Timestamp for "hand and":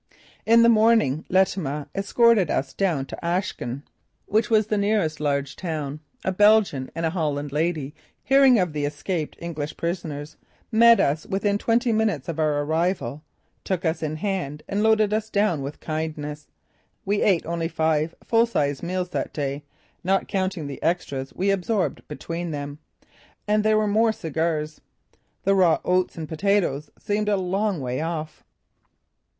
14.15-14.81